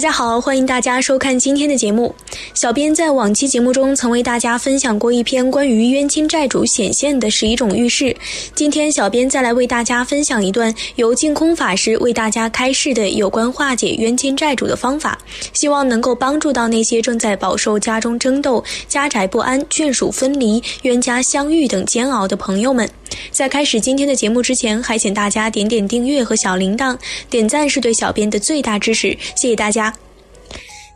[0.00, 2.14] 大家好，欢迎大家收看今天的节目。
[2.54, 8.16] 小编在往期节目中曾为大家分享过一篇关于冤亲债主显现的十一种预示。
[8.54, 15.18] 今天，小编再来为大家分享一段由净空法师为大家开示的有关化解冤亲债主的方法，
[15.52, 22.88] 希望能够帮助到那些正在饱受家中争斗、家宅不安、眷属分离、冤家相遇等煎熬的朋友们。
[23.30, 29.94] 在开始今天的节目之前，还请大家点点订阅和小铃铛，点赞是对小编的最大支持，谢谢大家。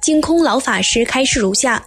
[0.01, 1.83] 净空老法师开示如下：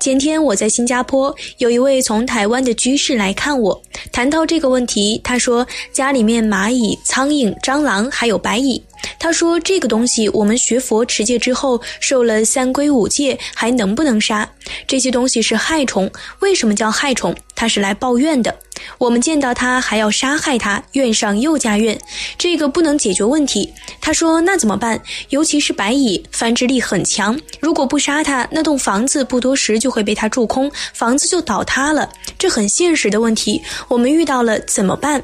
[0.00, 3.80] 前天我在新加坡，有一位从台湾的居士来看我，
[4.10, 8.82] 谈到这个问题，他说家里面蚂蚁、苍蝇、蟑螂还有白蚁。
[9.18, 14.48] 他说这个东西我们学佛持戒之后受了三规五戒，还能不能杀？
[14.86, 17.34] 这些东西是害虫，为什么叫害虫？
[17.54, 18.54] 他是来报怨的。
[18.96, 21.98] 我们见到他还要杀害他，怨上又加怨，
[22.38, 23.70] 这个不能解决问题。
[24.00, 24.98] 他说：“那怎么办？
[25.28, 32.08] 尤其是白蚁，繁殖力很强，如果不杀它，那栋房子不多时就会被它蛀空，房子就倒塌了。
[32.38, 35.22] 这很现实的问题，我们遇到了怎么办？”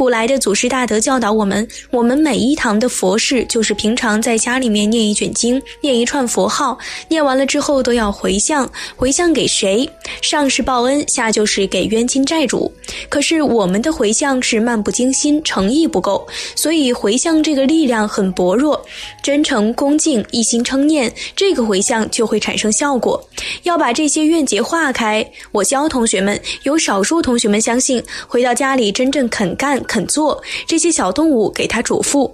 [0.00, 8.66] 古来的祖师大德教导我们：我们每一堂的佛事，就是平常在家里面念一卷经，念一串佛号，念完了之后都要回向。
[8.96, 9.86] 回向给谁？
[10.22, 12.72] 上是报恩，下就是给冤亲债主。
[13.10, 18.82] 可是我们的回向是漫不经心，诚意不够，所以回向这个力量很薄弱。
[19.22, 23.22] 真诚恭敬，一心称念，这个回向就会产生效果。
[23.64, 25.22] 要把这些怨结化开。
[25.52, 29.78] 我教同学们，有少数同学们相信，回到家里真正肯干。
[29.90, 32.30] 肯做这些小动物给他嘱咐。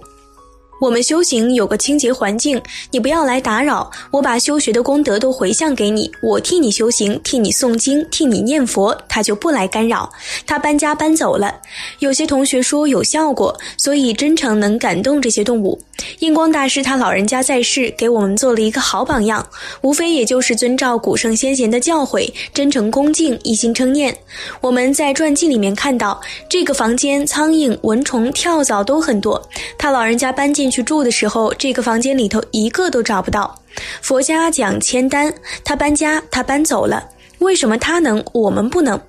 [0.79, 2.61] 我们修行有个清洁环境，
[2.91, 3.89] 你不要来打扰。
[4.11, 10.07] 我把修学的功德都回向给你，我替你修行，替你诵经，替你念佛，他就不来干扰。
[10.45, 11.51] 他搬家搬走了。
[11.97, 15.81] 有些同学说有效果，所以真诚能感动这些动物。
[16.19, 19.43] 印光大师他老人家在世，给我们做了一个好榜样，
[19.81, 24.15] 无非也就是遵照古圣先贤的教诲，真诚恭敬，一心称念。
[24.61, 29.41] 我们在传记里面看到，这个房间苍蝇、蚊虫、跳蚤都很多。
[29.79, 30.66] 他老人家搬进。
[30.69, 33.53] 去住的时候，这个房间里头一个都找不到。
[34.01, 35.33] 佛家讲签单，
[35.63, 37.03] 他搬家，他搬走了，
[37.39, 38.99] 为什么他能，我们不能？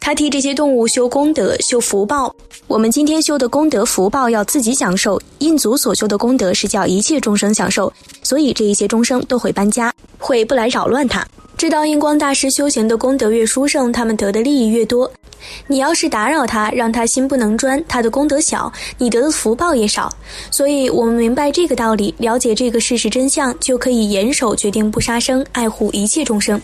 [0.00, 2.34] 他替这些动物修功德、修福报。
[2.66, 5.20] 我们今天修的功德、福报要自己享受。
[5.38, 11.26] 印祖所修的功德是叫一切众生享受，所以这一些众生都会搬家，会不来扰乱他。
[11.58, 15.10] 知道印光大师修行的功德越殊胜，他们得的利益越多。
[15.66, 20.12] 你要是打扰他，让他心不能专，他的功德小，你得的福报也少。
[20.50, 26.60] 所以，我们明白这个道理，了解这个事实真相，就可以严守决定不杀生，爱护一切众生。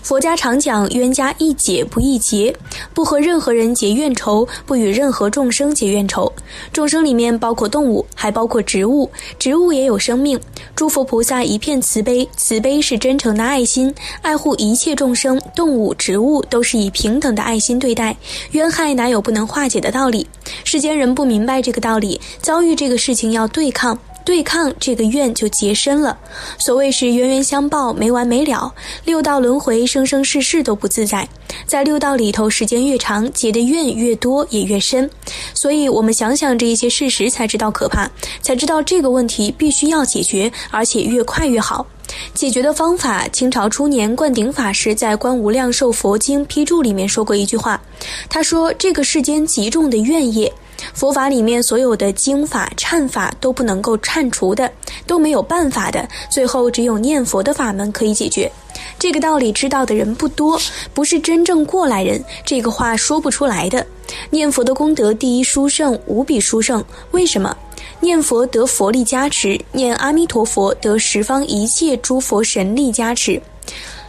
[0.00, 2.54] 佛家常讲冤家宜解不宜结，
[2.94, 6.32] 不和任何人结怨仇，不与任何众生结怨仇。
[6.72, 9.10] 众生里面包括动物，还包括植物，
[9.40, 10.38] 植物也有生命。
[10.76, 18.05] 诸佛菩萨一片慈悲，慈悲是真诚的爱心，爱护一切众生，动物、植物都是以平等的爱心对待。
[18.50, 20.26] 冤害哪有不能化解的道理？
[20.64, 26.18] 世间人不明白这个道理，遭遇这个事情要对抗，对抗这个怨就结深了。
[26.58, 28.72] 所谓是冤冤相报，没完没了，
[29.04, 31.28] 六道轮回，生生世世都不自在。
[31.64, 35.08] 在六道里头，时间越长，结的怨越多，也越深。
[35.54, 38.10] 所以，我们想想这一些事实，才知道可怕，
[38.42, 41.86] 才知道这个问题必须要解决，而且越快越好。
[42.34, 47.80] 解决的方法，清朝初年，灌顶法师在《观无量寿佛经批注》里面说过一句话，
[48.28, 50.52] 他说：“这个世间极重的怨业，
[50.92, 54.70] 佛法里面所有的经法、忏法都不能够忏除的，
[55.06, 58.50] 都没有办法的，最后只有念佛的法门可以解决。
[58.98, 60.60] 这个道理知道的人不多，
[60.92, 63.84] 不是真正过来人，这个话说不出来的。
[64.30, 67.56] 念佛的功德第一殊胜，无比殊胜，为什么？”
[68.06, 73.42] 念佛得佛力加持，念阿弥陀佛得十方一切诸佛神力加持。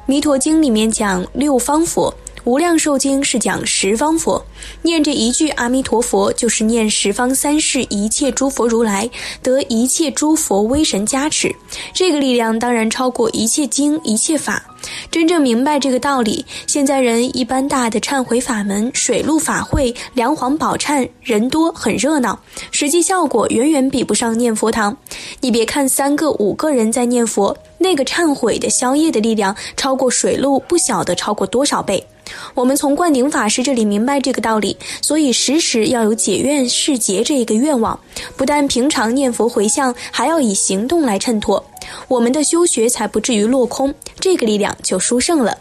[0.06, 2.14] 弥陀经里面讲六方佛，
[2.48, 4.42] 无量寿经是讲十方佛。
[4.82, 9.10] 念这一句阿弥陀佛，就是念十方三世一切诸佛如来
[9.44, 11.54] 得一切诸佛威神加持。
[11.94, 14.64] 这个力量当然超过一切经一切法。
[15.12, 22.40] 真正明白这个道理，现在人一般大的忏悔法门、水陆法会、梁皇宝忏，人多很热闹，
[22.72, 24.96] 实际效果远远比不上念佛堂。
[25.42, 32.02] 你别看三个五个人在念佛，那个忏悔的消业的力量超过水陆，不晓得超过多少倍。
[32.54, 38.00] 我们从灌顶法师这里明白这个道理，所以时时要有解怨释结这一个愿望，
[38.36, 41.64] 不但平常念佛回向，还要以行动来衬托。
[42.08, 45.58] 我们的修学才不至于落空，这个力量就殊胜了。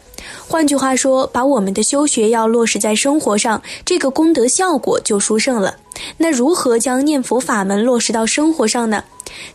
[0.49, 5.77] 换句话说，把我们的修学要落实在生活上，这个功德效果就殊胜了。
[6.17, 9.05] 那如何将念佛法门落实到生活上呢？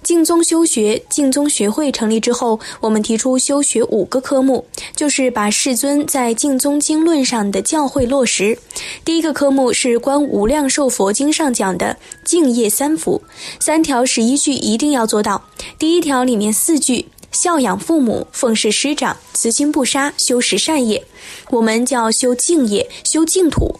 [0.04, 8.57] 净宗修学，净宗学会成立之后，我们提出修学五个科目，就是把世尊在净宗经论上的教诲落实。
[9.06, 13.22] 第一个科目是《观无量寿佛经》上讲的敬业三福，
[13.60, 15.42] 三条十一句一定要做到。
[15.78, 21.04] 第一条里面四句：孝养父母，奉事师长，慈心不杀，修十善业。
[21.50, 23.80] 我们叫修净业，修净土。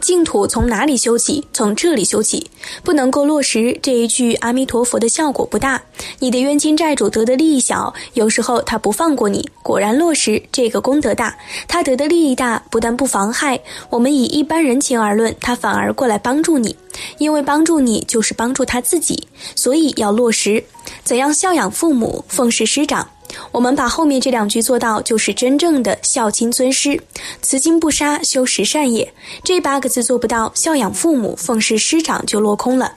[0.00, 1.44] 净土从哪里修起？
[1.52, 2.48] 从这里修起，
[2.82, 5.80] 不能够落实这一句阿弥陀佛的效果不大。
[6.18, 9.48] 你的冤亲债主得的利益小，有时候他不放过你。
[9.62, 11.36] 果然落实这个功德大，
[11.66, 13.60] 他得的利益大，不但不妨害
[13.90, 16.74] 我们以一般人情而论，他反而过来帮助你，
[17.18, 20.62] 因为帮助你就是帮助他自己，所以要落实。
[21.04, 23.06] 怎样孝养父母，奉事师长？
[23.52, 27.00] 我们把后面这两句做到，就是真正的孝亲尊师，
[27.42, 29.12] 慈亲不杀，修十善业。
[29.44, 32.92] 这八个字做不到，孝养父母，奉事师长就落空了。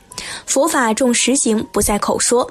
[0.45, 2.49] 佛法重实行，不在口说。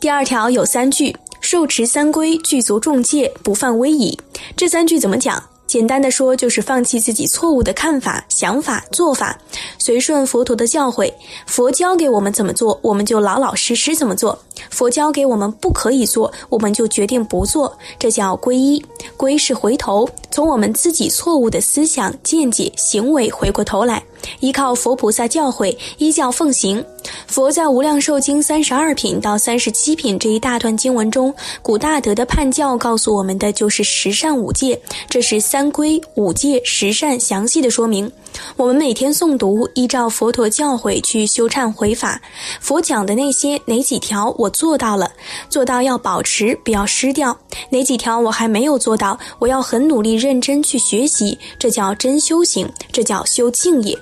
[0.00, 4.18] 第二条有三句：受持三规，具足众戒，不犯威仪。
[4.56, 5.42] 这三句怎么讲？
[5.66, 9.38] 简单的说，就是放弃自己错误的看法、想法、做法，
[9.78, 11.10] 随顺佛陀的教诲。
[11.46, 14.36] 佛教给我们怎么做，我们就老老实实怎么做；
[14.70, 17.74] 佛教给我们不可以做，我们就决定不做。
[17.98, 18.84] 这叫皈依。
[19.16, 24.02] 皈是回头，从我们自己错误的思想、见解、行为回过头来。
[24.40, 26.84] 依靠佛菩萨教诲，依教奉行。
[27.26, 38.10] 佛在《无量寿经》三十二品到三十七品这一大段经文中，古大德的判教告诉我们的就是十善五戒，这是三规五戒十善详细的说明。
[38.56, 42.20] 我们每天诵读，依照佛陀教诲去修忏悔法。
[42.60, 45.10] 佛讲的那些哪几条我做到了，
[45.48, 47.36] 做到要保持，不要失掉；
[47.70, 51.38] 哪几条我还没有做到，我要很努力认真去学习。
[51.58, 53.98] 这叫真修行，这叫修净业。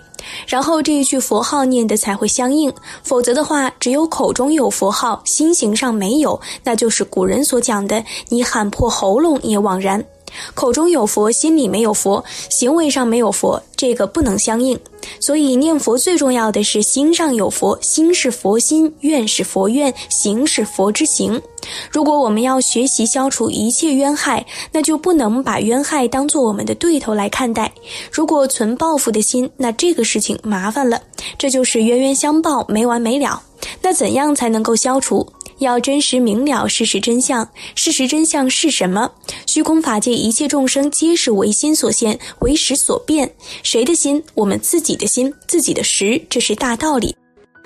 [0.46, 2.72] 然后这一句佛号念的才会相应，
[3.02, 10.04] 否则的话，只有口中有佛号，心形上没有，那就是古人所讲的“你喊破喉咙也枉然”。
[10.54, 14.78] 口中有佛，心里没有佛，行为上没有佛，这个不能相应。
[15.18, 21.40] 所以念佛最重要的是心上有佛，心是佛心，愿是佛愿，行是佛之行。
[21.90, 27.72] 如果我们要学习消除一切冤害，那就不能把冤害当做我们的对头来看待。
[28.12, 31.00] 如果存报复的心，那这个事情麻烦了，
[31.38, 33.42] 这就是冤冤相报，没完没了。
[33.82, 35.26] 那怎样才能够消除？
[35.60, 39.10] 要真实明了事实真相，事实真相是什么？
[39.46, 43.32] 虚空法界一切众生皆是唯心所现，唯识所变。
[43.62, 44.22] 谁的心？
[44.34, 47.14] 我们自己的心，自己的识，这是大道理。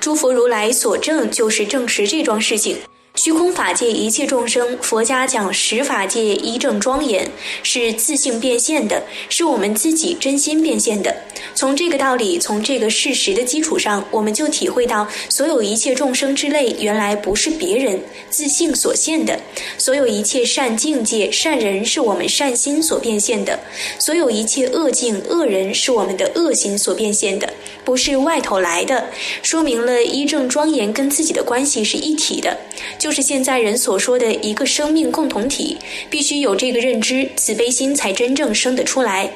[0.00, 2.76] 诸佛如来所证，就是证实这桩事情。
[3.17, 7.31] 虚空法界一切众生，佛家讲十法界一正庄严，
[7.63, 11.15] 是自性变现的，是我们自己真心变现的。
[11.55, 19.39] 从这个道理，从这个事实的基础上，我们就体会到，所有一切众生之类，原来不是别人自性所现的；
[19.79, 23.57] 所有一切善境界、善人，是我们善心所变现的；
[23.97, 27.49] 所有一切恶境、恶人，是我们的恶心所变现的，
[27.85, 29.07] 不是外头来的。
[29.41, 32.59] 说明了一正庄严跟自己的关系是一体的。
[33.05, 35.77] 就是现在人所说的一个生命共同体，
[36.09, 39.31] 必须有这个认知，慈悲心才真正生得出来。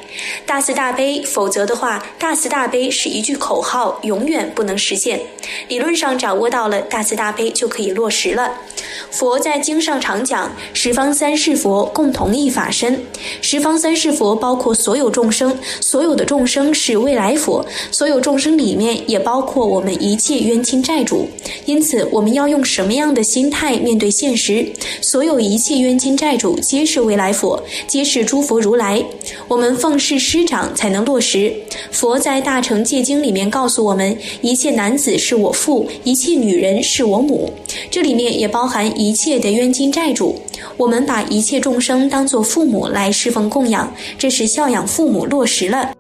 [0.47, 5.20] 大慈大悲，否则的话，大慈大悲是一句口号，永远不能实现。
[5.69, 8.58] 理论上掌握到了大慈大悲，就可以落实了。
[9.10, 13.00] 佛在经上常讲，十方三世佛共同一法身。
[13.40, 21.28] 十方三世佛包括所有众生，所有的众生是未来佛，所有众生里面也包括我们一切冤亲债主。
[21.64, 23.76] 因此，我们要用什么样的心态？
[23.78, 24.67] 面对现实，
[25.00, 29.05] 所有一切冤亲债主皆是未来佛，皆是诸佛如来。
[29.46, 31.55] 我们奉事师长才能落实。
[31.90, 37.52] 佛在大乘戒经里面告诉我们：一切男子是我父，一切女人是我母。
[37.91, 40.41] 这里面也包含一切的冤亲债主。
[40.77, 45.93] 我们把一切众生当作父母来侍奉供养，这是孝养父母落实了。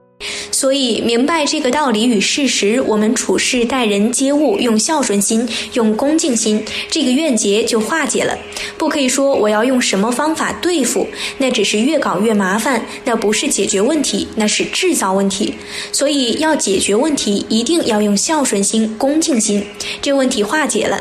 [0.50, 8.36] 所以，明白这个道理与事实，我们处事待人接物用孝顺心、用恭敬心，这个怨结就化解了。
[8.76, 11.06] 不可以说我要用什么方法对付，
[11.38, 15.54] 那只是越搞越麻烦，那不是解决问题，那是制造问题。
[15.92, 19.64] 所以，要解决问题，一定要用孝顺心、恭敬心，
[20.02, 21.00] 这问题化解了。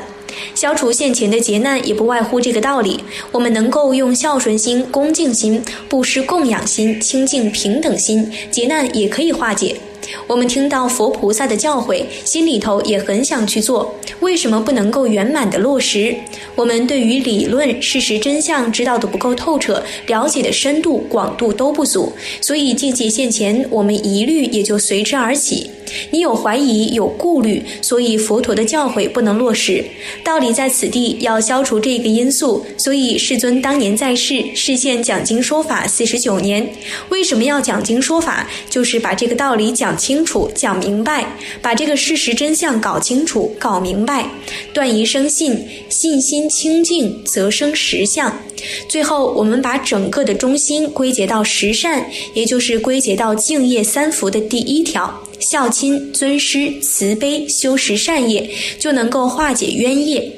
[0.55, 2.99] 消除现前的劫难，也不外乎这个道理。
[3.31, 9.75] 我们能够用孝顺心、恭敬心、布施供养心、清净平等心，劫难也可以化解。
[10.25, 16.15] 我们听到佛菩萨的教诲，心里头也很想去做，为什么不能够圆满的落实？
[16.55, 25.71] 我们对于理论、事实真相知道的不够透彻，了解的深度、广度都不足，所以境界现前，我们疑虑也就随之而起。
[26.11, 29.83] 你有怀疑，有顾虑，所以佛陀的教诲不能落实。
[30.23, 36.69] 道理在此地，要消除这个因素，所以世尊当年在世，示现讲经说法四十九年。
[37.09, 38.49] 为什么要讲经说法？
[38.69, 44.29] 就是把这个道理讲清楚、讲明白，把这个事实真相搞清楚、搞明白，
[44.73, 48.35] 断疑生信，信心清净，则生实相。
[48.89, 58.49] 最后，我们把整个的中心归结到十善，也就是归结到敬业三福的第一条：孝亲、尊师、慈悲、修十善业，
[58.79, 60.31] 就能够化解冤业。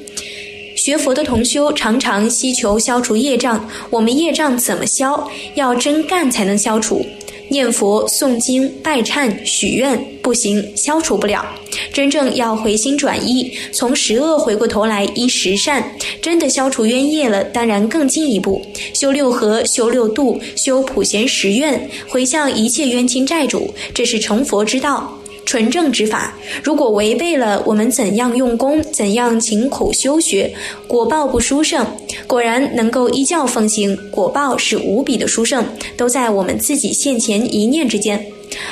[0.76, 5.30] 学佛的同修常常希求消除业障，我们业障怎么消？
[5.56, 7.06] 要真干才能消除。
[7.50, 11.46] 念佛、诵经、拜忏、许愿不行，消除不了。
[11.92, 15.92] 真正要回心转意，从十恶回过头来依十善，
[16.22, 17.44] 真的消除冤业了。
[17.44, 18.62] 当然更进一步，
[18.94, 25.19] 修六合、修六度、修普贤十愿，回向一切冤亲债主，这是成佛之道。
[25.50, 26.32] 纯正之法，
[26.64, 30.54] 如果违背了，我们怎样用功，怎样勤苦修学，
[30.88, 31.84] 果报不殊胜。
[32.28, 35.66] 果然能够依教奉行，果报是无比的殊胜，
[35.98, 38.24] 都在我们自己现前一念之间。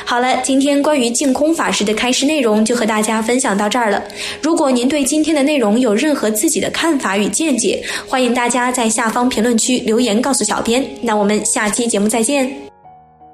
[0.06, 4.04] 好了，今天关于净空法师的开示内容就和大家分享到这儿了。
[4.40, 10.88] 如果您对今天的内容有任何自己的看法与见解，欢迎大家在下方评论区留言告诉小编。
[11.02, 12.67] 那我们下期节目再见。